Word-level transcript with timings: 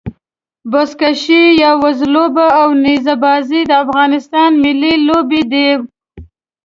بزکشي 0.71 1.43
يا 1.61 1.71
وزلوبه 1.83 2.45
او 2.61 2.69
نيزه 2.83 3.15
بازي 3.23 3.61
د 3.69 3.71
افغانستان 3.83 4.51
ملي 4.63 4.93
لوبي 5.07 5.41
دي. 5.51 5.69